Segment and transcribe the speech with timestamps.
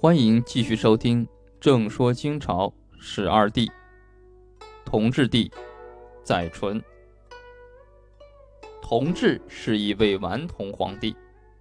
[0.00, 1.26] 欢迎继续收听
[1.58, 3.66] 《正说清朝十二帝》，
[4.84, 5.50] 同治帝
[6.22, 6.80] 载淳。
[8.80, 11.16] 同治是一位顽童皇帝。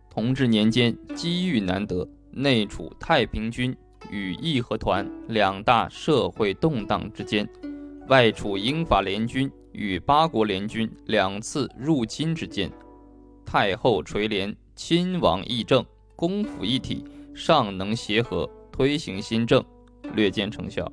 [0.08, 3.76] 同治年间，机遇难得，内处太平军
[4.12, 7.50] 与义和团两大社会动荡之间，
[8.08, 12.72] 外处英法联军与八国联军两次入侵之间，
[13.44, 15.83] 太后垂帘，亲王议政，
[16.16, 17.04] 公府一体。
[17.37, 19.64] 尚能协和推行新政，
[20.15, 20.91] 略见成效。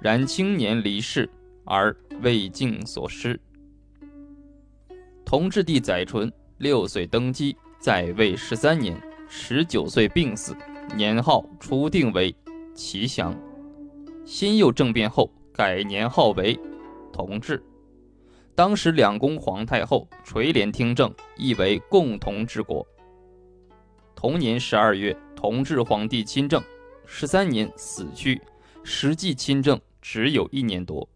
[0.00, 1.28] 然青年离世
[1.66, 3.38] 而未尽所失。
[5.26, 10.56] 同治帝载淳六岁登基，在位十三年，十九岁病死，
[10.96, 12.34] 年号初定为
[12.74, 13.38] 祺祥。
[14.24, 16.58] 辛酉政变后，改年号为
[17.12, 17.62] 同治。
[18.54, 22.86] 当时两宫皇太后垂帘听政，意为共同治国。
[24.16, 25.14] 同年十二月。
[25.38, 26.60] 同治皇帝亲政，
[27.06, 28.42] 十三年死去，
[28.82, 31.08] 实际亲政只有一年多。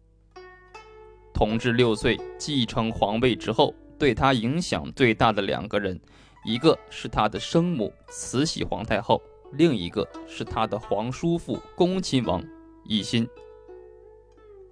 [1.33, 5.99] 同治六岁继承皇位之后，对他影响最大的两个人，
[6.45, 12.41] 一个是他的生母慈禧皇太后，另一个是他的皇叔父恭亲王
[12.87, 13.27] 奕欣。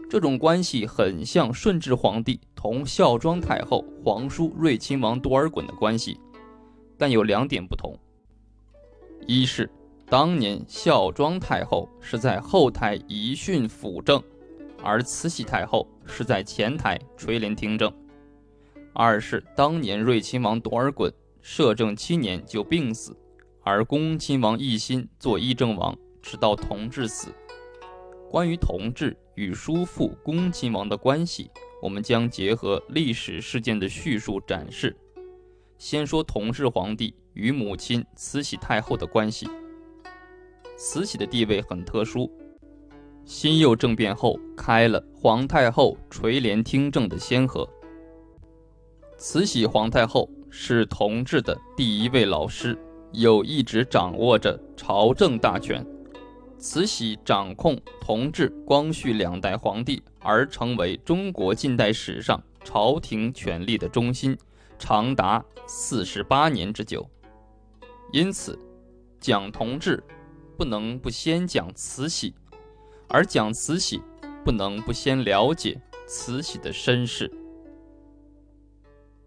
[0.09, 6.17] 这种关系很像顺治皇帝同孝庄太后、皇叔睿亲王多尔衮的关系，
[6.97, 7.93] 但有两点不同。
[9.27, 9.69] 一是，
[10.07, 14.21] 当年孝庄太后是在后台遗训辅政，
[14.83, 17.89] 而慈禧太后是在前台垂帘听政；
[18.93, 23.15] 二是，当年睿亲王多尔衮摄政七年就病死，
[23.63, 27.33] 而恭亲王奕欣做议政王，直到同治死。
[28.29, 31.49] 关于同治与叔父恭亲王的关系，
[31.81, 34.95] 我们将结合历史事件的叙述展示。
[35.77, 39.49] 先说同治皇帝与母亲慈禧太后的关系。
[40.77, 42.31] 慈禧的地位很特殊，
[43.25, 47.67] 辛酉政变后开了皇太后垂帘听政的先河。
[49.17, 52.77] 慈禧皇太后是同治的第一位老师，
[53.11, 55.85] 又一直掌握着朝政大权。
[56.57, 64.37] 慈禧掌控同治、光绪两代皇帝，而成为中国近代史上朝廷权力的中心。
[64.77, 67.07] 长达四十八年之久，
[68.11, 68.57] 因此
[69.19, 70.03] 讲同志
[70.57, 72.33] 不能不先讲慈禧，
[73.07, 74.01] 而讲慈禧
[74.43, 77.31] 不能不先了解慈禧的身世。